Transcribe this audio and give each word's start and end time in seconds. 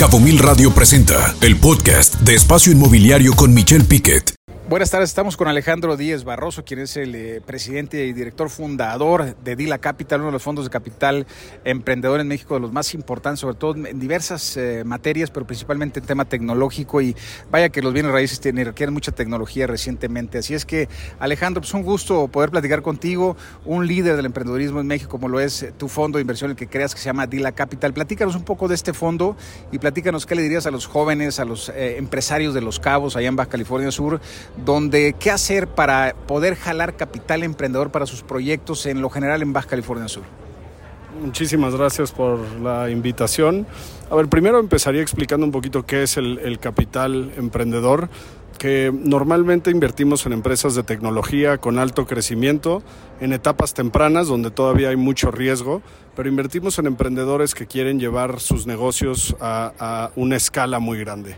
Cabo 0.00 0.18
Mil 0.18 0.38
Radio 0.38 0.72
presenta 0.72 1.34
el 1.42 1.58
podcast 1.58 2.14
de 2.20 2.34
Espacio 2.34 2.72
Inmobiliario 2.72 3.34
con 3.34 3.52
Michelle 3.52 3.84
Piquet. 3.84 4.39
Buenas 4.70 4.92
tardes, 4.92 5.10
estamos 5.10 5.36
con 5.36 5.48
Alejandro 5.48 5.96
Díez 5.96 6.22
Barroso, 6.22 6.64
quien 6.64 6.78
es 6.78 6.96
el 6.96 7.12
eh, 7.16 7.42
presidente 7.44 8.06
y 8.06 8.12
director 8.12 8.48
fundador 8.48 9.34
de 9.34 9.56
Dila 9.56 9.78
Capital, 9.78 10.20
uno 10.20 10.28
de 10.28 10.34
los 10.34 10.44
fondos 10.44 10.64
de 10.64 10.70
capital 10.70 11.26
emprendedor 11.64 12.20
en 12.20 12.28
México, 12.28 12.54
de 12.54 12.60
los 12.60 12.70
más 12.70 12.94
importantes, 12.94 13.40
sobre 13.40 13.56
todo 13.56 13.74
en 13.74 13.98
diversas 13.98 14.56
eh, 14.56 14.84
materias, 14.86 15.32
pero 15.32 15.44
principalmente 15.44 15.98
en 15.98 16.06
tema 16.06 16.24
tecnológico. 16.24 17.00
Y 17.00 17.16
vaya 17.50 17.70
que 17.70 17.82
los 17.82 17.92
bienes 17.92 18.12
raíces 18.12 18.38
tienen, 18.38 18.64
requieren 18.64 18.94
mucha 18.94 19.10
tecnología 19.10 19.66
recientemente. 19.66 20.38
Así 20.38 20.54
es 20.54 20.64
que, 20.64 20.88
Alejandro, 21.18 21.62
pues 21.62 21.74
un 21.74 21.82
gusto 21.82 22.28
poder 22.28 22.50
platicar 22.50 22.80
contigo, 22.80 23.36
un 23.64 23.88
líder 23.88 24.14
del 24.14 24.26
emprendedorismo 24.26 24.78
en 24.78 24.86
México, 24.86 25.10
como 25.10 25.26
lo 25.26 25.40
es 25.40 25.66
tu 25.78 25.88
fondo 25.88 26.18
de 26.18 26.22
inversión, 26.22 26.48
el 26.48 26.56
que 26.56 26.68
creas 26.68 26.94
que 26.94 27.00
se 27.00 27.06
llama 27.06 27.26
Dila 27.26 27.50
Capital. 27.50 27.92
Platícanos 27.92 28.36
un 28.36 28.44
poco 28.44 28.68
de 28.68 28.76
este 28.76 28.92
fondo 28.92 29.36
y 29.72 29.80
platícanos 29.80 30.26
qué 30.26 30.36
le 30.36 30.42
dirías 30.42 30.66
a 30.66 30.70
los 30.70 30.86
jóvenes, 30.86 31.40
a 31.40 31.44
los 31.44 31.70
eh, 31.70 31.96
empresarios 31.98 32.54
de 32.54 32.60
Los 32.60 32.78
Cabos, 32.78 33.16
allá 33.16 33.26
en 33.26 33.34
Baja 33.34 33.50
California 33.50 33.90
Sur 33.90 34.20
donde 34.64 35.14
qué 35.18 35.30
hacer 35.30 35.68
para 35.68 36.14
poder 36.26 36.54
jalar 36.54 36.96
capital 36.96 37.42
emprendedor 37.42 37.90
para 37.90 38.06
sus 38.06 38.22
proyectos 38.22 38.86
en 38.86 39.00
lo 39.00 39.10
general 39.10 39.42
en 39.42 39.52
Baja 39.52 39.68
California 39.68 40.08
Sur. 40.08 40.24
Muchísimas 41.20 41.74
gracias 41.74 42.12
por 42.12 42.38
la 42.60 42.88
invitación. 42.88 43.66
A 44.10 44.14
ver, 44.14 44.28
primero 44.28 44.58
empezaría 44.58 45.02
explicando 45.02 45.44
un 45.44 45.52
poquito 45.52 45.84
qué 45.84 46.04
es 46.04 46.16
el, 46.16 46.58
capital 46.60 47.32
emprendedor 47.36 48.08
que 48.58 48.92
normalmente 48.92 49.70
invertimos 49.70 50.26
en 50.26 50.34
empresas 50.34 50.74
de 50.74 50.82
tecnología 50.82 51.56
con 51.58 51.78
alto 51.78 52.06
crecimiento, 52.06 52.82
en 53.20 53.32
etapas 53.32 53.72
tempranas 53.72 54.28
donde 54.28 54.50
todavía 54.50 54.90
hay 54.90 54.96
mucho 54.96 55.30
riesgo, 55.30 55.80
pero 56.14 56.28
invertimos 56.28 56.78
en 56.78 56.86
emprendedores 56.86 57.54
que 57.54 57.66
quieren 57.66 57.98
llevar 57.98 58.38
sus 58.38 58.66
negocios 58.66 59.34
a 59.40 60.10
una 60.14 60.36
escala 60.36 60.78
muy 60.78 60.98
grande. 60.98 61.36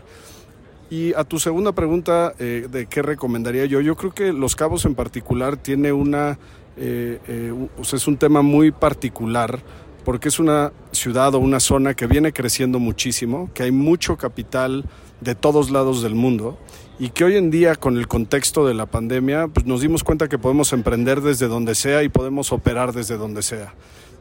Y 0.89 1.13
a 1.13 1.23
tu 1.23 1.39
segunda 1.39 1.71
pregunta 1.71 2.33
eh, 2.39 2.67
de 2.69 2.85
qué 2.85 3.01
recomendaría 3.01 3.65
yo, 3.65 3.81
yo 3.81 3.95
creo 3.95 4.13
que 4.13 4.33
Los 4.33 4.55
Cabos 4.55 4.85
en 4.85 4.95
particular 4.95 5.57
tiene 5.57 5.91
una, 5.91 6.37
eh, 6.77 7.19
eh, 7.27 7.67
es 7.81 8.07
un 8.07 8.17
tema 8.17 8.41
muy 8.41 8.71
particular 8.71 9.59
porque 10.03 10.27
es 10.27 10.39
una 10.39 10.73
ciudad 10.91 11.33
o 11.33 11.39
una 11.39 11.59
zona 11.59 11.93
que 11.93 12.07
viene 12.07 12.33
creciendo 12.33 12.77
muchísimo, 12.79 13.49
que 13.53 13.63
hay 13.63 13.71
mucho 13.71 14.17
capital 14.17 14.85
de 15.21 15.33
todos 15.33 15.71
lados 15.71 16.03
del 16.03 16.13
mundo 16.13 16.59
y 16.99 17.09
que 17.09 17.23
hoy 17.23 17.37
en 17.37 17.49
día 17.49 17.75
con 17.75 17.97
el 17.97 18.07
contexto 18.07 18.67
de 18.67 18.73
la 18.73 18.85
pandemia 18.85 19.47
pues 19.47 19.65
nos 19.65 19.81
dimos 19.81 20.03
cuenta 20.03 20.27
que 20.27 20.37
podemos 20.37 20.73
emprender 20.73 21.21
desde 21.21 21.47
donde 21.47 21.75
sea 21.75 22.03
y 22.03 22.09
podemos 22.09 22.51
operar 22.51 22.93
desde 22.93 23.17
donde 23.17 23.41
sea. 23.41 23.73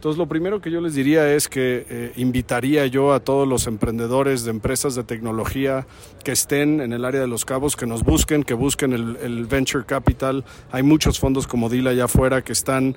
Entonces, 0.03 0.19
lo 0.19 0.27
primero 0.27 0.61
que 0.61 0.69
yo 0.69 0.81
les 0.81 0.97
diría 0.97 1.33
es 1.33 1.47
que 1.47 1.86
eh, 1.89 2.12
invitaría 2.17 2.84
yo 2.89 3.12
a 3.12 3.20
todos 3.20 3.47
los 3.47 3.69
emprendedores 3.69 4.42
de 4.42 4.50
empresas 4.50 4.97
de 4.97 5.05
tecnología 5.05 5.86
que 6.25 6.33
estén 6.33 6.81
en 6.81 6.92
el 6.92 7.05
área 7.05 7.20
de 7.20 7.28
los 7.28 7.45
cabos, 7.45 7.77
que 7.77 7.86
nos 7.86 8.03
busquen, 8.03 8.42
que 8.42 8.55
busquen 8.55 8.95
el, 8.95 9.47
venture 9.47 9.84
capital. 9.84 10.45
Hay 10.73 10.83
muchos 10.83 11.20
fondos 11.20 11.47
como 11.47 11.69
DILA 11.69 11.91
allá 11.91 12.06
afuera 12.06 12.42
que 12.42 12.50
están 12.50 12.97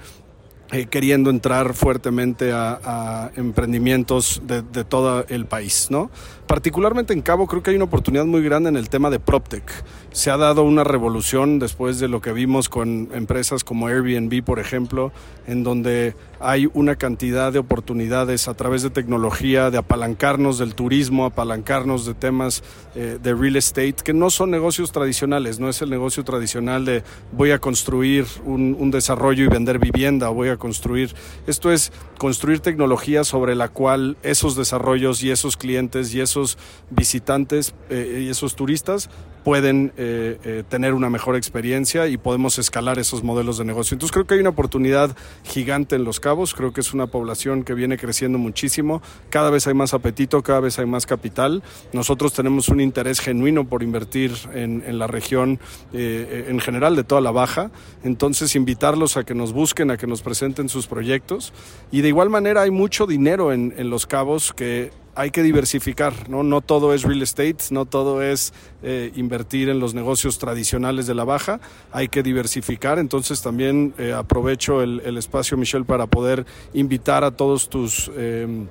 eh, 0.71 0.87
queriendo 0.87 1.29
entrar 1.29 1.75
fuertemente 1.75 2.51
a, 2.51 2.79
a 2.83 3.31
emprendimientos 3.35 4.41
de, 4.43 4.63
de, 4.63 4.83
todo 4.83 5.27
el 5.29 5.45
país, 5.45 5.89
¿no? 5.91 6.09
Particularmente 6.47 7.13
en 7.13 7.21
Cabo 7.21 7.45
creo 7.45 7.61
que 7.61 7.69
hay 7.69 7.75
una 7.75 7.85
oportunidad 7.85 8.25
muy 8.25 8.41
grande 8.41 8.69
en 8.69 8.77
el 8.77 8.89
tema 8.89 9.11
de 9.11 9.19
PropTech. 9.19 9.71
Se 10.15 10.31
ha 10.31 10.37
dado 10.37 10.63
una 10.63 10.85
revolución 10.85 11.59
después 11.59 11.99
de 11.99 12.07
lo 12.07 12.21
que 12.21 12.31
vimos 12.31 12.69
con 12.69 13.09
empresas 13.13 13.65
como 13.65 13.87
Airbnb, 13.87 14.45
por 14.45 14.59
ejemplo, 14.59 15.11
en 15.45 15.65
donde 15.65 16.15
hay 16.39 16.69
una 16.73 16.95
cantidad 16.95 17.51
de 17.51 17.59
oportunidades 17.59 18.47
a 18.47 18.53
través 18.53 18.81
de 18.81 18.89
tecnología, 18.91 19.71
de 19.71 19.77
apalancarnos 19.77 20.57
del 20.57 20.73
turismo, 20.73 21.25
apalancarnos 21.25 22.05
de 22.05 22.13
temas 22.13 22.63
eh, 22.95 23.19
de 23.21 23.33
real 23.33 23.57
estate, 23.57 23.95
que 24.05 24.13
no 24.13 24.29
son 24.29 24.51
negocios 24.51 24.93
tradicionales, 24.93 25.59
no 25.59 25.67
es 25.67 25.81
el 25.81 25.89
negocio 25.89 26.23
tradicional 26.23 26.85
de 26.85 27.03
voy 27.33 27.51
a 27.51 27.59
construir 27.59 28.25
un, 28.45 28.89
desarrollo 28.91 29.43
y 29.43 29.47
vender 29.47 29.79
vivienda, 29.79 30.29
voy 30.29 30.47
a 30.47 30.55
construir. 30.55 31.13
Esto 31.45 31.73
es 31.73 31.91
construir 32.17 32.61
tecnología 32.61 33.25
sobre 33.25 33.53
la 33.53 33.67
cual 33.67 34.15
esos 34.23 34.55
desarrollos 34.55 35.21
y 35.23 35.31
esos 35.31 35.57
clientes 35.57 36.13
y 36.13 36.21
esos 36.21 36.57
visitantes 36.89 37.75
eh, 37.89 38.23
y 38.25 38.29
esos 38.29 38.55
turistas 38.55 39.09
pueden 39.45 39.93
eh, 39.95 40.04
eh, 40.07 40.63
tener 40.67 40.93
una 40.93 41.09
mejor 41.09 41.35
experiencia 41.35 42.07
y 42.07 42.17
podemos 42.17 42.57
escalar 42.57 42.99
esos 42.99 43.23
modelos 43.23 43.57
de 43.57 43.65
negocio. 43.65 43.95
Entonces 43.95 44.11
creo 44.11 44.25
que 44.25 44.35
hay 44.35 44.39
una 44.39 44.49
oportunidad 44.49 45.15
gigante 45.43 45.95
en 45.95 46.03
Los 46.03 46.19
Cabos, 46.19 46.53
creo 46.53 46.73
que 46.73 46.81
es 46.81 46.93
una 46.93 47.07
población 47.07 47.63
que 47.63 47.73
viene 47.73 47.97
creciendo 47.97 48.37
muchísimo, 48.37 49.01
cada 49.29 49.49
vez 49.49 49.67
hay 49.67 49.73
más 49.73 49.93
apetito, 49.93 50.41
cada 50.43 50.59
vez 50.59 50.79
hay 50.79 50.85
más 50.85 51.05
capital. 51.05 51.63
Nosotros 51.93 52.33
tenemos 52.33 52.69
un 52.69 52.81
interés 52.81 53.19
genuino 53.19 53.65
por 53.67 53.83
invertir 53.83 54.33
en, 54.53 54.83
la 54.97 55.07
región 55.07 55.59
eh, 55.93 56.45
en 56.47 56.59
general 56.59 56.95
de 56.95 57.03
toda 57.03 57.21
la 57.21 57.31
baja, 57.31 57.71
entonces 58.03 58.55
invitarlos 58.55 59.17
a 59.17 59.23
que 59.23 59.35
nos 59.35 59.53
busquen, 59.53 59.91
a 59.91 59.97
que 59.97 60.07
nos 60.07 60.21
presenten 60.21 60.69
sus 60.69 60.87
proyectos 60.87 61.53
y 61.91 62.01
de 62.01 62.09
igual 62.09 62.29
manera 62.29 62.61
hay 62.61 62.71
mucho 62.71 63.07
dinero 63.07 63.51
en 63.51 63.89
Los 63.89 64.05
Cabos 64.05 64.53
que 64.53 64.91
hay 65.15 65.31
que 65.31 65.43
diversificar, 65.43 66.29
¿no? 66.29 66.43
No 66.43 66.61
todo 66.61 66.93
es 66.93 67.03
real 67.03 67.21
estate, 67.21 67.57
no 67.71 67.85
todo 67.85 68.21
es 68.21 68.53
eh, 68.83 69.11
invertir 69.15 69.69
en 69.69 69.79
los 69.79 69.93
negocios 69.93 70.37
tradicionales 70.37 71.07
de 71.07 71.15
la 71.15 71.23
baja, 71.23 71.59
hay 71.91 72.09
que 72.09 72.21
diversificar. 72.21 72.99
Entonces 72.99 73.41
también 73.41 73.93
eh, 73.97 74.13
aprovecho 74.13 74.81
el, 74.81 75.01
el, 75.05 75.17
espacio, 75.17 75.57
Michelle, 75.57 75.85
para 75.85 76.05
poder 76.07 76.45
invitar 76.73 77.23
a 77.23 77.31
todos 77.31 77.69
tus... 77.69 78.11
Eh, 78.15 78.65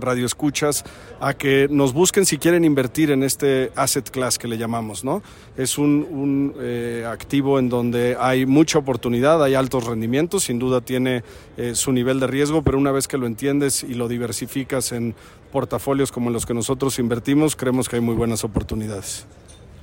radioescuchas 0.00 0.84
a 1.20 1.34
que 1.34 1.68
nos 1.70 1.92
busquen 1.92 2.26
si 2.26 2.38
quieren 2.38 2.64
invertir 2.64 3.10
en 3.10 3.22
este 3.22 3.72
asset 3.76 4.10
class 4.10 4.38
que 4.38 4.48
le 4.48 4.58
llamamos, 4.58 5.04
¿no? 5.04 5.22
Es 5.56 5.78
un, 5.78 6.06
un 6.10 6.54
eh, 6.60 7.04
activo 7.08 7.58
en 7.58 7.68
donde 7.68 8.16
hay 8.18 8.46
mucha 8.46 8.78
oportunidad, 8.78 9.42
hay 9.42 9.54
altos 9.54 9.84
rendimientos, 9.84 10.44
sin 10.44 10.58
duda 10.58 10.80
tiene 10.80 11.22
eh, 11.56 11.74
su 11.74 11.92
nivel 11.92 12.20
de 12.20 12.26
riesgo, 12.26 12.62
pero 12.62 12.78
una 12.78 12.92
vez 12.92 13.08
que 13.08 13.18
lo 13.18 13.26
entiendes 13.26 13.82
y 13.82 13.94
lo 13.94 14.08
diversificas 14.08 14.92
en 14.92 15.14
portafolios 15.52 16.12
como 16.12 16.30
los 16.30 16.46
que 16.46 16.54
nosotros 16.54 16.98
invertimos, 16.98 17.56
creemos 17.56 17.88
que 17.88 17.96
hay 17.96 18.02
muy 18.02 18.14
buenas 18.14 18.44
oportunidades. 18.44 19.26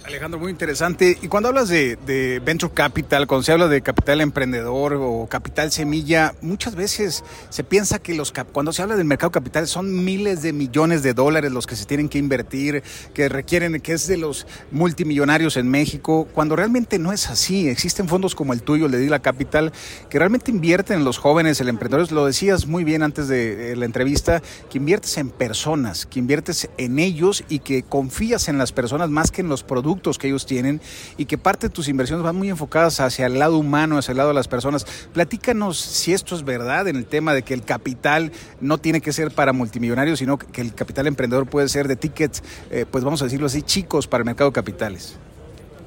Alejandro, 0.05 0.37
muy 0.37 0.51
interesante. 0.51 1.17
Y 1.21 1.29
cuando 1.29 1.47
hablas 1.47 1.69
de, 1.69 2.41
Venture 2.43 2.73
Capital, 2.73 3.25
cuando 3.25 3.43
se 3.43 3.53
habla 3.53 3.69
de 3.69 3.81
capital 3.81 4.19
emprendedor 4.19 4.95
o 4.99 5.27
capital 5.29 5.71
semilla, 5.71 6.35
muchas 6.41 6.75
veces 6.75 7.23
se 7.49 7.63
piensa 7.63 7.99
que 7.99 8.13
los 8.13 8.33
cuando 8.51 8.73
se 8.73 8.81
habla 8.81 8.97
del 8.97 9.05
mercado 9.05 9.31
capital 9.31 9.65
son 9.65 10.03
miles 10.03 10.41
de 10.41 10.51
millones 10.51 11.03
de 11.03 11.13
dólares 11.13 11.53
los 11.53 11.67
que 11.67 11.77
se 11.77 11.85
tienen 11.85 12.09
que 12.09 12.17
invertir, 12.17 12.83
que 13.13 13.29
requieren, 13.29 13.79
que 13.79 13.93
es 13.93 14.05
de 14.07 14.17
los 14.17 14.45
multimillonarios 14.71 15.55
en 15.55 15.69
México, 15.69 16.27
cuando 16.33 16.57
realmente 16.57 16.99
no 16.99 17.13
es 17.13 17.29
así. 17.29 17.69
Existen 17.69 18.09
fondos 18.09 18.35
como 18.35 18.51
el 18.51 18.61
tuyo, 18.61 18.87
el 18.87 18.91
de 18.91 18.99
Dila 18.99 19.19
Capital, 19.19 19.71
que 20.09 20.19
realmente 20.19 20.51
invierten 20.51 20.99
en 20.99 21.05
los 21.05 21.17
jóvenes, 21.17 21.61
el 21.61 21.69
emprendedor. 21.69 22.11
Lo 22.11 22.25
decías 22.25 22.67
muy 22.67 22.83
bien 22.83 23.03
antes 23.03 23.29
de 23.29 23.73
la 23.77 23.85
entrevista, 23.85 24.41
que 24.69 24.79
inviertes 24.79 25.17
en 25.17 25.29
personas, 25.29 26.05
que 26.05 26.19
inviertes 26.19 26.69
en 26.77 26.99
ellos 26.99 27.45
y 27.47 27.59
que 27.59 27.83
confías 27.83 28.49
en 28.49 28.57
las 28.57 28.73
personas 28.73 29.09
más 29.09 29.31
que 29.31 29.39
en 29.39 29.47
los 29.47 29.63
productos 29.63 29.92
productos 29.93 30.17
que 30.17 30.27
ellos 30.27 30.47
tienen 30.47 30.81
y 31.17 31.25
que 31.25 31.37
parte 31.37 31.67
de 31.67 31.73
tus 31.73 31.87
inversiones 31.87 32.23
van 32.23 32.35
muy 32.35 32.49
enfocadas 32.49 32.99
hacia 32.99 33.27
el 33.27 33.37
lado 33.37 33.57
humano, 33.57 33.97
hacia 33.97 34.11
el 34.11 34.17
lado 34.17 34.29
de 34.29 34.35
las 34.35 34.47
personas. 34.47 34.85
Platícanos 35.13 35.77
si 35.77 36.13
esto 36.13 36.35
es 36.35 36.43
verdad 36.43 36.87
en 36.87 36.95
el 36.95 37.05
tema 37.05 37.33
de 37.33 37.43
que 37.43 37.53
el 37.53 37.63
capital 37.63 38.31
no 38.59 38.79
tiene 38.79 39.01
que 39.01 39.13
ser 39.13 39.31
para 39.31 39.53
multimillonarios, 39.53 40.19
sino 40.19 40.37
que 40.39 40.61
el 40.61 40.73
capital 40.73 41.05
emprendedor 41.05 41.47
puede 41.47 41.69
ser 41.69 41.87
de 41.87 41.95
tickets, 41.95 42.41
eh, 42.71 42.85
pues 42.89 43.03
vamos 43.03 43.21
a 43.21 43.25
decirlo 43.25 43.45
así, 43.45 43.61
chicos 43.61 44.07
para 44.07 44.21
el 44.21 44.25
mercado 44.25 44.49
de 44.49 44.55
capitales. 44.55 45.19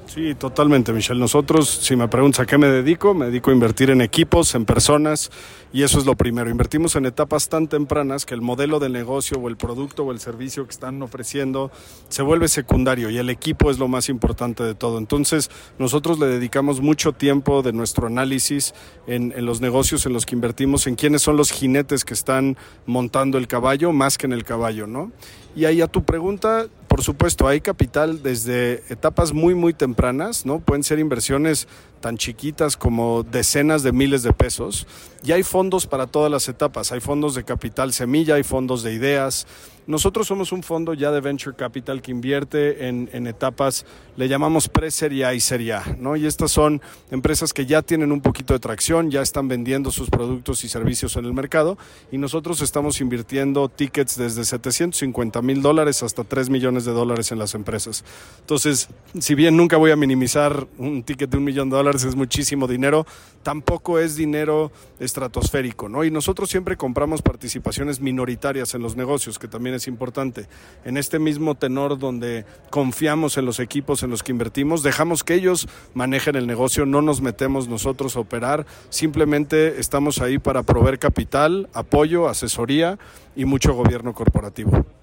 Sí, 0.07 0.35
totalmente, 0.35 0.93
Michelle. 0.93 1.19
Nosotros, 1.19 1.69
si 1.69 1.97
me 1.97 2.07
preguntas 2.07 2.39
a 2.39 2.45
qué 2.45 2.57
me 2.57 2.67
dedico, 2.67 3.13
me 3.13 3.25
dedico 3.25 3.51
a 3.51 3.53
invertir 3.53 3.89
en 3.89 3.99
equipos, 3.99 4.55
en 4.55 4.63
personas, 4.63 5.29
y 5.73 5.83
eso 5.83 5.99
es 5.99 6.05
lo 6.05 6.15
primero. 6.15 6.49
Invertimos 6.49 6.95
en 6.95 7.05
etapas 7.05 7.49
tan 7.49 7.67
tempranas 7.67 8.25
que 8.25 8.33
el 8.33 8.41
modelo 8.41 8.79
de 8.79 8.87
negocio 8.87 9.37
o 9.37 9.49
el 9.49 9.57
producto 9.57 10.05
o 10.05 10.13
el 10.13 10.21
servicio 10.21 10.63
que 10.65 10.71
están 10.71 11.01
ofreciendo 11.01 11.71
se 12.07 12.21
vuelve 12.21 12.47
secundario 12.47 13.09
y 13.09 13.17
el 13.17 13.29
equipo 13.29 13.69
es 13.69 13.79
lo 13.79 13.89
más 13.89 14.07
importante 14.07 14.63
de 14.63 14.75
todo. 14.75 14.97
Entonces, 14.97 15.51
nosotros 15.77 16.19
le 16.19 16.27
dedicamos 16.27 16.79
mucho 16.79 17.11
tiempo 17.11 17.61
de 17.61 17.73
nuestro 17.73 18.07
análisis 18.07 18.73
en, 19.07 19.33
en 19.35 19.45
los 19.45 19.59
negocios 19.59 20.05
en 20.05 20.13
los 20.13 20.25
que 20.25 20.35
invertimos, 20.35 20.87
en 20.87 20.95
quiénes 20.95 21.21
son 21.21 21.35
los 21.35 21.51
jinetes 21.51 22.05
que 22.05 22.13
están 22.13 22.57
montando 22.85 23.37
el 23.37 23.47
caballo 23.47 23.91
más 23.91 24.17
que 24.17 24.25
en 24.25 24.31
el 24.31 24.45
caballo, 24.45 24.87
¿no? 24.87 25.11
Y 25.53 25.65
ahí 25.65 25.81
a 25.81 25.87
tu 25.87 26.03
pregunta, 26.05 26.67
por 26.97 27.03
supuesto, 27.03 27.47
hay 27.47 27.61
capital 27.61 28.23
desde 28.23 28.81
etapas 28.91 29.31
muy, 29.31 29.53
muy 29.53 29.71
tempranas, 29.71 30.47
¿no? 30.47 30.61
Pueden 30.61 30.83
ser 30.83 30.97
inversiones 30.97 31.67
tan 31.99 32.17
chiquitas 32.17 32.75
como 32.75 33.21
decenas 33.21 33.83
de 33.83 33.91
miles 33.91 34.23
de 34.23 34.33
pesos. 34.33 34.87
Y 35.23 35.31
hay 35.31 35.43
fondos 35.43 35.85
para 35.85 36.07
todas 36.07 36.31
las 36.31 36.49
etapas. 36.49 36.91
Hay 36.91 36.99
fondos 36.99 37.35
de 37.35 37.43
capital 37.43 37.93
semilla, 37.93 38.33
hay 38.33 38.43
fondos 38.43 38.81
de 38.81 38.93
ideas, 38.93 39.45
Nosotros 39.87 40.27
somos 40.27 40.51
un 40.51 40.63
fondo 40.63 40.93
ya 40.93 41.11
de 41.11 41.21
Venture 41.21 41.55
Capital 41.55 42.01
que 42.01 42.11
invierte 42.11 42.89
en, 42.89 43.25
etapas, 43.25 43.85
le 44.17 44.27
llamamos 44.27 44.67
pre-serie 44.67 45.23
A 45.23 45.33
y 45.33 45.39
serie 45.39 45.71
A, 45.71 45.95
¿no? 45.97 46.17
Y 46.17 46.25
estas 46.25 46.51
son 46.51 46.81
empresas 47.09 47.53
que 47.53 47.65
ya 47.65 47.81
tienen 47.81 48.11
un 48.11 48.19
poquito 48.19 48.53
de 48.53 48.59
tracción, 48.59 49.09
ya 49.09 49.21
están 49.21 49.47
vendiendo 49.47 49.89
sus 49.89 50.09
productos 50.09 50.65
y 50.65 50.67
servicios 50.67 51.15
en 51.15 51.23
el 51.23 51.33
mercado 51.33 51.77
y 52.11 52.17
nosotros 52.17 52.61
estamos 52.61 52.99
invirtiendo 52.99 53.69
tickets 53.69 54.17
desde 54.17 54.43
750 54.43 55.41
mil 55.41 55.61
dólares 55.61 56.03
hasta 56.03 56.25
3 56.25 56.49
millones 56.49 56.83
de 56.83 56.86
dólares 56.91 57.31
en 57.31 57.39
las 57.39 57.55
empresas. 57.55 58.03
Entonces, 58.39 58.89
si 59.19 59.35
bien 59.35 59.57
nunca 59.57 59.77
voy 59.77 59.91
a 59.91 59.95
minimizar 59.95 60.67
un 60.77 61.03
ticket 61.03 61.29
de 61.29 61.37
un 61.37 61.43
millón 61.43 61.69
de 61.69 61.77
dólares, 61.77 62.03
es 62.03 62.15
muchísimo 62.15 62.67
dinero, 62.67 63.05
tampoco 63.43 63.99
es 63.99 64.15
dinero 64.15 64.71
estratosférico, 64.99 65.87
¿no? 65.89 66.03
Y 66.03 66.11
nosotros 66.11 66.49
siempre 66.49 66.75
compramos 66.75 67.21
participaciones 67.21 68.01
minoritarias 68.01 68.73
en 68.73 68.81
los 68.81 68.95
negocios, 68.95 69.39
que 69.39 69.47
también 69.47 69.75
es 69.75 69.87
importante. 69.87 70.47
En 70.83 70.97
este 70.97 71.19
mismo 71.19 71.55
tenor 71.55 71.97
donde 71.97 72.45
confiamos 72.69 73.37
en 73.37 73.45
los 73.45 73.59
equipos 73.59 74.03
en 74.03 74.09
los 74.09 74.23
que 74.23 74.31
invertimos, 74.31 74.83
dejamos 74.83 75.23
que 75.23 75.35
ellos 75.35 75.67
manejen 75.93 76.35
el 76.35 76.47
negocio, 76.47 76.85
no 76.85 77.01
nos 77.01 77.21
metemos 77.21 77.67
nosotros 77.67 78.15
a 78.15 78.19
operar, 78.19 78.65
simplemente 78.89 79.79
estamos 79.79 80.19
ahí 80.19 80.39
para 80.39 80.63
proveer 80.63 80.99
capital, 80.99 81.69
apoyo, 81.73 82.27
asesoría 82.27 82.99
y 83.35 83.45
mucho 83.45 83.73
gobierno 83.73 84.13
corporativo. 84.13 84.96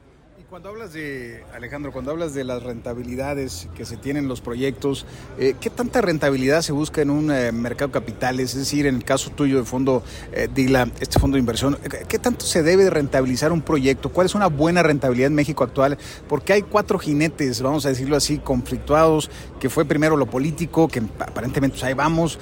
Cuando 0.55 0.69
hablas 0.69 0.93
de, 0.93 1.43
Alejandro, 1.53 1.91
cuando 1.91 2.13
hablas 2.13 2.33
de 2.33 2.45
las 2.45 2.63
rentabilidades 2.63 3.67
que 3.75 3.85
se 3.85 3.97
tienen 3.97 4.29
los 4.29 4.41
proyectos, 4.41 5.05
eh, 5.37 5.57
¿qué 5.61 5.69
tanta 5.69 6.01
rentabilidad 6.01 6.63
se 6.63 6.71
busca 6.71 7.03
en 7.03 7.11
un 7.11 7.33
eh, 7.33 7.51
mercado 7.51 7.91
capitales? 7.91 8.51
Es 8.51 8.59
decir, 8.59 8.87
en 8.87 8.95
el 8.95 9.03
caso 9.03 9.31
tuyo 9.31 9.59
de 9.59 9.65
fondo 9.65 10.05
eh, 10.33 10.49
DILA, 10.55 10.91
este 11.01 11.19
fondo 11.19 11.35
de 11.35 11.41
inversión, 11.41 11.77
¿qué 12.07 12.21
tanto 12.21 12.45
se 12.47 12.63
debe 12.63 12.85
de 12.85 12.91
rentabilizar 12.91 13.51
un 13.51 13.63
proyecto? 13.63 14.11
¿Cuál 14.11 14.27
es 14.27 14.37
una 14.37 14.47
buena 14.47 14.85
rentabilidad 14.85 15.27
en 15.27 15.35
México 15.35 15.65
actual? 15.65 15.99
Porque 16.29 16.53
hay 16.53 16.63
cuatro 16.63 17.01
jinetes, 17.01 17.61
vamos 17.61 17.85
a 17.85 17.89
decirlo 17.89 18.15
así, 18.15 18.39
conflictuados, 18.39 19.33
que 19.59 19.69
fue 19.69 19.85
primero 19.85 20.17
lo 20.17 20.27
político, 20.27 20.87
que 20.87 21.03
aparentemente 21.19 21.79
pues, 21.79 21.83
ahí 21.83 21.95
vamos, 21.95 22.39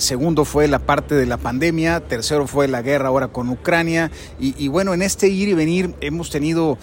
segundo 0.00 0.44
fue 0.44 0.68
la 0.68 0.80
parte 0.80 1.14
de 1.14 1.24
la 1.24 1.38
pandemia, 1.38 2.00
tercero 2.00 2.46
fue 2.46 2.68
la 2.68 2.82
guerra 2.82 3.08
ahora 3.08 3.28
con 3.28 3.48
Ucrania, 3.48 4.10
y, 4.38 4.54
y 4.62 4.68
bueno, 4.68 4.92
en 4.92 5.00
este 5.00 5.28
ir 5.28 5.48
y 5.48 5.54
venir 5.54 5.94
hemos 6.02 6.28
tenido 6.28 6.76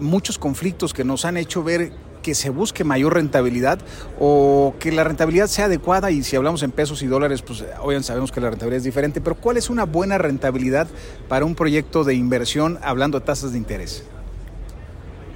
muchos 0.00 0.23
muchos 0.24 0.38
conflictos 0.38 0.94
que 0.94 1.04
nos 1.04 1.26
han 1.26 1.36
hecho 1.36 1.62
ver 1.62 1.92
que 2.22 2.34
se 2.34 2.48
busque 2.48 2.82
mayor 2.82 3.12
rentabilidad 3.12 3.78
o 4.18 4.74
que 4.80 4.90
la 4.90 5.04
rentabilidad 5.04 5.48
sea 5.48 5.66
adecuada 5.66 6.10
y 6.10 6.22
si 6.22 6.34
hablamos 6.34 6.62
en 6.62 6.70
pesos 6.70 7.02
y 7.02 7.06
dólares, 7.06 7.42
pues 7.42 7.62
obviamente 7.78 8.06
sabemos 8.06 8.32
que 8.32 8.40
la 8.40 8.48
rentabilidad 8.48 8.78
es 8.78 8.84
diferente, 8.84 9.20
pero 9.20 9.36
¿cuál 9.36 9.58
es 9.58 9.68
una 9.68 9.84
buena 9.84 10.16
rentabilidad 10.16 10.88
para 11.28 11.44
un 11.44 11.54
proyecto 11.54 12.04
de 12.04 12.14
inversión 12.14 12.78
hablando 12.82 13.20
de 13.20 13.26
tasas 13.26 13.52
de 13.52 13.58
interés? 13.58 14.02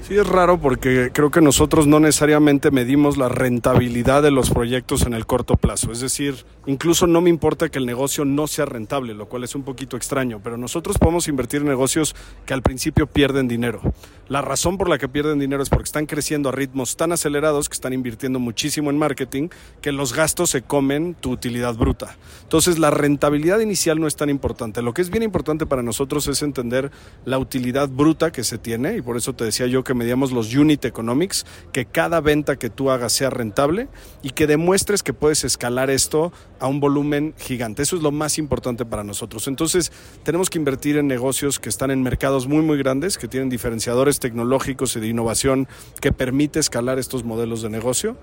Sí, 0.09 0.17
es 0.17 0.27
raro 0.27 0.59
porque 0.59 1.11
creo 1.13 1.31
que 1.31 1.43
nosotros 1.43 1.87
no 1.87 2.01
necesariamente 2.01 2.71
medimos 2.71 3.19
la 3.19 3.29
rentabilidad 3.29 4.23
de 4.23 4.31
los 4.31 4.49
proyectos 4.49 5.03
en 5.03 5.13
el 5.13 5.27
corto 5.27 5.57
plazo. 5.57 5.93
Es 5.93 6.01
decir, 6.01 6.47
incluso 6.65 7.07
no 7.07 7.21
me 7.21 7.29
importa 7.29 7.69
que 7.69 7.79
el 7.79 7.85
negocio 7.85 8.25
no 8.25 8.47
sea 8.47 8.65
rentable, 8.65 9.13
lo 9.13 9.29
cual 9.29 9.45
es 9.45 9.55
un 9.55 9.65
poquito 9.65 9.99
extraño, 9.99 10.41
pero 10.43 10.57
nosotros 10.57 10.97
podemos 10.97 11.29
invertir 11.29 11.61
en 11.61 11.69
negocios 11.69 12.17
que 12.47 12.55
al 12.55 12.63
principio 12.63 13.07
pierden 13.07 13.49
dinero. 13.49 13.83
La 14.29 14.41
razón 14.41 14.79
por 14.79 14.89
la 14.89 14.97
que 14.97 15.09
pierden 15.09 15.39
dinero 15.39 15.63
es 15.63 15.69
porque 15.69 15.85
están 15.85 16.07
creciendo 16.07 16.49
a 16.49 16.53
ritmos 16.53 16.97
tan 16.97 17.13
acelerados 17.13 17.69
que 17.69 17.75
están 17.75 17.93
invirtiendo 17.93 18.39
muchísimo 18.39 18.89
en 18.89 18.97
marketing 18.97 19.49
que 19.83 19.93
los 19.93 20.15
gastos 20.15 20.49
se 20.49 20.63
comen 20.63 21.17
tu 21.21 21.33
utilidad 21.33 21.75
bruta. 21.75 22.17
Entonces 22.45 22.79
la 22.79 22.91
rentabilidad 22.91 23.61
inicial 23.61 24.01
no 24.01 24.07
es 24.07 24.17
tan 24.17 24.31
importante. 24.31 24.81
Lo 24.81 24.95
que 24.95 25.03
es 25.03 25.11
bien 25.11 25.23
importante 25.23 25.67
para 25.67 25.83
nosotros 25.83 26.29
es 26.29 26.43
entender 26.43 26.91
la 27.27 27.39
utilidad 27.39 27.91
bruta 27.91 28.31
que 28.31 28.43
se 28.43 28.57
tiene 28.57 28.97
y 28.97 29.03
por 29.03 29.19
eso 29.19 29.35
te 29.35 29.45
decía 29.45 29.67
yo 29.67 29.85
que 29.85 29.98
medíamos 29.99 30.33
los 30.33 30.55
unit 30.55 30.85
economics, 30.87 31.45
que 31.73 31.85
cada 31.85 32.21
venta 32.21 32.57
que 32.57 32.71
tú 32.71 32.91
hagas 32.91 33.13
sea 33.13 33.29
rentable 33.29 33.89
y 34.23 34.31
que 34.31 34.47
demuestres 34.47 35.03
que 35.03 35.13
puedes 35.13 35.45
escalar 35.45 35.91
esto 35.91 36.33
a 36.61 36.67
un 36.67 36.81
volumen 36.81 37.35
gigante. 37.39 37.83
Eso 37.83 37.97
es 37.97 38.03
lo 38.03 38.11
más 38.11 38.39
importante 38.39 38.87
para 38.87 39.05
nosotros. 39.05 39.47
Entonces 39.49 39.93
tenemos 40.23 40.49
que 40.49 40.59
invertir 40.59 40.97
en 40.97 41.07
negocios 41.07 41.59
que 41.59 41.69
están 41.69 41.91
en 41.91 42.03
mercados 42.03 42.47
muy 42.47 42.63
muy 42.63 42.79
grandes, 42.79 43.19
que 43.19 43.29
tienen 43.29 43.51
diferenciadores 43.51 44.21
tecnológicos 44.21 44.97
y 44.97 45.01
de 45.01 45.09
innovación 45.09 45.69
que 46.01 46.13
permite 46.13 46.59
escalar 46.59 46.99
estos 46.99 47.25
modelos 47.25 47.63
de 47.63 47.71
negocio. 47.71 48.17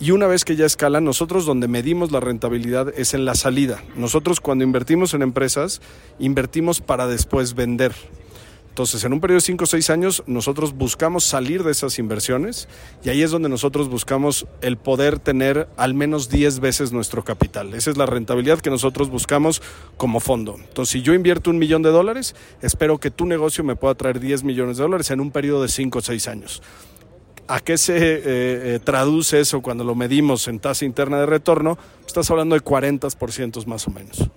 Y 0.00 0.12
una 0.12 0.28
vez 0.28 0.44
que 0.44 0.54
ya 0.54 0.64
escalan, 0.64 1.04
nosotros 1.04 1.44
donde 1.44 1.66
medimos 1.66 2.12
la 2.12 2.20
rentabilidad 2.20 2.92
es 2.96 3.14
en 3.14 3.24
la 3.24 3.34
salida. 3.34 3.82
Nosotros 3.96 4.40
cuando 4.40 4.62
invertimos 4.64 5.12
en 5.12 5.22
empresas, 5.22 5.80
invertimos 6.20 6.80
para 6.80 7.08
después 7.08 7.54
vender. 7.54 7.92
Entonces, 8.78 9.02
en 9.02 9.12
un 9.12 9.18
periodo 9.18 9.38
de 9.38 9.40
5 9.40 9.64
o 9.64 9.66
6 9.66 9.90
años, 9.90 10.22
nosotros 10.28 10.72
buscamos 10.72 11.24
salir 11.24 11.64
de 11.64 11.72
esas 11.72 11.98
inversiones 11.98 12.68
y 13.02 13.08
ahí 13.08 13.22
es 13.22 13.32
donde 13.32 13.48
nosotros 13.48 13.88
buscamos 13.88 14.46
el 14.60 14.76
poder 14.76 15.18
tener 15.18 15.68
al 15.76 15.94
menos 15.94 16.28
10 16.28 16.60
veces 16.60 16.92
nuestro 16.92 17.24
capital. 17.24 17.74
Esa 17.74 17.90
es 17.90 17.96
la 17.96 18.06
rentabilidad 18.06 18.60
que 18.60 18.70
nosotros 18.70 19.10
buscamos 19.10 19.62
como 19.96 20.20
fondo. 20.20 20.54
Entonces, 20.60 20.92
si 20.92 21.02
yo 21.02 21.12
invierto 21.12 21.50
un 21.50 21.58
millón 21.58 21.82
de 21.82 21.90
dólares, 21.90 22.36
espero 22.62 22.98
que 22.98 23.10
tu 23.10 23.26
negocio 23.26 23.64
me 23.64 23.74
pueda 23.74 23.96
traer 23.96 24.20
10 24.20 24.44
millones 24.44 24.76
de 24.76 24.84
dólares 24.84 25.10
en 25.10 25.18
un 25.18 25.32
periodo 25.32 25.62
de 25.62 25.70
5 25.70 25.98
o 25.98 26.00
6 26.00 26.28
años. 26.28 26.62
¿A 27.48 27.58
qué 27.58 27.78
se 27.78 27.96
eh, 27.96 28.20
eh, 28.24 28.78
traduce 28.84 29.40
eso 29.40 29.60
cuando 29.60 29.82
lo 29.82 29.96
medimos 29.96 30.46
en 30.46 30.60
tasa 30.60 30.84
interna 30.84 31.18
de 31.18 31.26
retorno? 31.26 31.78
Estás 32.06 32.30
hablando 32.30 32.54
de 32.54 32.62
40% 32.62 33.66
más 33.66 33.88
o 33.88 33.90
menos. 33.90 34.30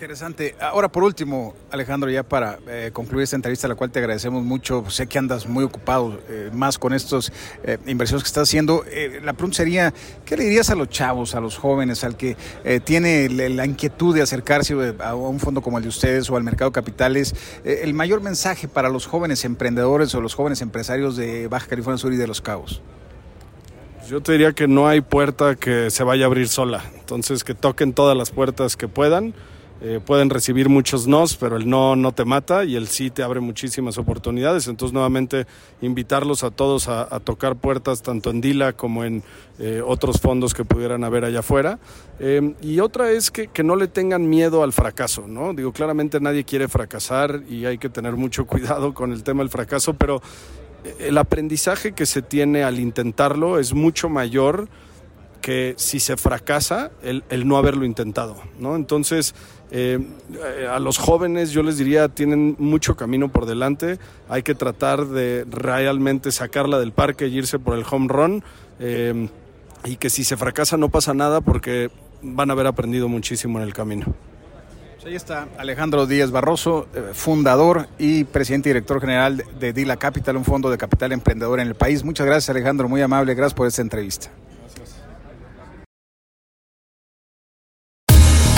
Interesante. 0.00 0.54
Ahora, 0.58 0.88
por 0.88 1.04
último, 1.04 1.54
Alejandro, 1.70 2.08
ya 2.08 2.22
para 2.22 2.58
eh, 2.66 2.88
concluir 2.90 3.24
esta 3.24 3.36
entrevista, 3.36 3.68
la 3.68 3.74
cual 3.74 3.90
te 3.90 3.98
agradecemos 3.98 4.42
mucho, 4.42 4.82
sé 4.88 5.06
que 5.06 5.18
andas 5.18 5.46
muy 5.46 5.62
ocupado 5.62 6.18
eh, 6.26 6.48
más 6.54 6.78
con 6.78 6.94
estas 6.94 7.30
eh, 7.64 7.76
inversiones 7.86 8.22
que 8.22 8.28
estás 8.28 8.48
haciendo. 8.48 8.82
la 9.22 9.34
pregunta 9.34 9.58
sería, 9.58 9.92
¿qué 10.24 10.38
le 10.38 10.44
dirías 10.44 10.70
a 10.70 10.74
los 10.74 10.88
chavos, 10.88 11.34
a 11.34 11.40
los 11.42 11.58
jóvenes, 11.58 12.02
al 12.02 12.16
que 12.16 12.34
tiene 12.82 13.28
la 13.28 13.66
inquietud 13.66 14.14
de 14.14 14.22
acercarse 14.22 14.74
a 15.00 15.14
un 15.14 15.38
fondo 15.38 15.60
como 15.60 15.76
el 15.76 15.82
de 15.82 15.90
ustedes 15.90 16.30
o 16.30 16.36
al 16.38 16.44
mercado 16.44 16.70
de 16.70 16.74
capitales? 16.76 17.34
el 17.62 17.92
mayor 17.92 18.22
mensaje 18.22 18.68
para 18.68 18.88
los 18.88 19.06
jóvenes 19.06 19.44
emprendedores 19.44 20.14
o 20.14 20.22
los 20.22 20.34
jóvenes 20.34 20.62
empresarios 20.62 21.18
de 21.18 21.46
Baja 21.46 21.66
California 21.66 21.98
Sur 21.98 22.14
y 22.14 22.16
de 22.16 22.26
Los 22.26 22.40
Cabos. 22.40 22.80
Yo 24.08 24.22
te 24.22 24.32
diría 24.32 24.52
que 24.54 24.66
no 24.66 24.88
hay 24.88 25.02
puerta 25.02 25.56
que 25.56 25.90
se 25.90 26.04
vaya 26.04 26.24
a 26.24 26.28
abrir 26.28 26.48
sola, 26.48 26.82
entonces 26.98 27.44
que 27.44 27.52
toquen 27.52 27.92
todas 27.92 28.16
las 28.16 28.30
puertas 28.30 28.78
que 28.78 28.88
puedan 28.88 29.34
eh, 29.82 29.98
pueden 30.04 30.28
recibir 30.28 30.68
muchos 30.68 31.06
nos, 31.06 31.36
pero 31.36 31.56
el 31.56 31.68
no 31.68 31.96
no 31.96 32.12
te 32.12 32.26
mata 32.26 32.64
y 32.64 32.76
el 32.76 32.88
sí 32.88 33.10
te 33.10 33.22
abre 33.22 33.40
muchísimas 33.40 33.96
oportunidades. 33.96 34.68
Entonces, 34.68 34.92
nuevamente, 34.92 35.46
invitarlos 35.80 36.44
a 36.44 36.50
todos 36.50 36.88
a, 36.88 37.08
tocar 37.20 37.56
puertas, 37.56 38.02
tanto 38.02 38.30
en 38.30 38.42
Dila 38.42 38.74
como 38.74 39.04
en 39.04 39.22
eh, 39.58 39.82
otros 39.84 40.20
fondos 40.20 40.52
que 40.52 40.66
pudieran 40.66 41.02
haber 41.02 41.24
allá 41.24 41.40
afuera. 41.40 41.78
Eh, 42.18 42.54
y 42.60 42.80
otra 42.80 43.10
es 43.10 43.30
que, 43.30 43.48
que, 43.48 43.62
no 43.62 43.74
le 43.74 43.88
tengan 43.88 44.28
miedo 44.28 44.62
al 44.62 44.74
fracaso, 44.74 45.26
¿no? 45.26 45.54
Digo, 45.54 45.72
claramente 45.72 46.20
nadie 46.20 46.44
quiere 46.44 46.68
fracasar 46.68 47.42
y 47.48 47.64
hay 47.64 47.78
que 47.78 47.88
tener 47.88 48.16
mucho 48.16 48.46
cuidado 48.50 48.92
con 48.92 49.12
el 49.12 49.22
tema 49.22 49.42
del 49.42 49.50
fracaso, 49.50 49.94
pero 49.94 50.20
el 50.98 51.16
aprendizaje 51.16 51.92
que 51.92 52.06
se 52.06 52.22
tiene 52.22 52.64
al 52.64 52.78
intentarlo 52.78 53.58
es 53.58 53.72
mucho 53.72 54.08
mayor 54.08 54.68
que 55.40 55.74
si 55.78 56.00
se 56.00 56.16
fracasa, 56.16 56.90
el, 57.02 57.24
el 57.30 57.48
no 57.48 57.56
haberlo 57.56 57.84
intentado, 57.84 58.36
¿no? 58.58 58.76
Entonces, 58.76 59.34
eh, 59.70 59.98
a 60.70 60.78
los 60.78 60.98
jóvenes 60.98 61.50
yo 61.50 61.62
les 61.62 61.78
diría, 61.78 62.08
tienen 62.08 62.56
mucho 62.58 62.96
camino 62.96 63.28
por 63.28 63.46
delante, 63.46 63.98
hay 64.28 64.42
que 64.42 64.54
tratar 64.54 65.06
de 65.06 65.46
realmente 65.48 66.32
sacarla 66.32 66.78
del 66.78 66.92
parque 66.92 67.28
y 67.28 67.38
irse 67.38 67.58
por 67.58 67.76
el 67.76 67.84
home 67.88 68.08
run, 68.08 68.44
eh, 68.80 69.28
y 69.84 69.96
que 69.96 70.10
si 70.10 70.24
se 70.24 70.36
fracasa 70.36 70.76
no 70.76 70.88
pasa 70.88 71.14
nada 71.14 71.40
porque 71.40 71.90
van 72.22 72.50
a 72.50 72.52
haber 72.52 72.66
aprendido 72.66 73.08
muchísimo 73.08 73.58
en 73.58 73.64
el 73.64 73.72
camino. 73.72 74.06
Pues 74.96 75.06
ahí 75.06 75.14
está 75.14 75.48
Alejandro 75.56 76.06
Díaz 76.06 76.30
Barroso, 76.30 76.86
eh, 76.94 77.12
fundador 77.14 77.88
y 77.98 78.24
presidente 78.24 78.68
y 78.68 78.72
director 78.72 79.00
general 79.00 79.44
de 79.58 79.72
Dila 79.72 79.96
Capital, 79.96 80.36
un 80.36 80.44
fondo 80.44 80.70
de 80.70 80.76
capital 80.76 81.12
emprendedor 81.12 81.60
en 81.60 81.68
el 81.68 81.74
país. 81.74 82.04
Muchas 82.04 82.26
gracias 82.26 82.50
Alejandro, 82.50 82.88
muy 82.88 83.00
amable, 83.00 83.34
gracias 83.34 83.54
por 83.54 83.66
esta 83.66 83.80
entrevista. 83.80 84.30